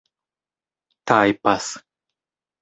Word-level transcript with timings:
tajpas 1.07 1.65